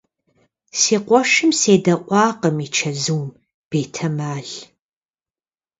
Си 0.79 0.95
къуэшым 1.05 1.51
седэӀуакъым 1.59 2.57
и 2.65 2.67
чэзум, 2.75 3.25
бетэмал. 3.69 4.47